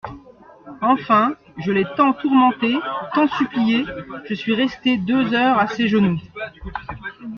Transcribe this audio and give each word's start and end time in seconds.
Enfin 0.81 1.35
je 1.57 1.71
l'ai 1.71 1.85
tant 1.95 2.13
tourmenté, 2.13 2.73
tant 3.13 3.27
supplié, 3.27 3.85
je 4.27 4.33
suis 4.33 4.55
restée 4.55 4.97
deux 4.97 5.35
heures 5.35 5.59
à 5.59 5.67
ses 5.67 5.87
genoux. 5.87 6.17